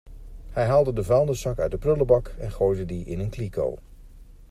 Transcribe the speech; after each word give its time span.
Hij 0.49 0.65
haalde 0.65 0.93
de 0.93 1.03
vuilniszak 1.03 1.59
uit 1.59 1.71
de 1.71 1.77
prullenbak 1.77 2.27
en 2.39 2.51
gooide 2.51 2.85
die 2.85 3.05
in 3.05 3.19
een 3.19 3.29
kliko. 3.29 3.77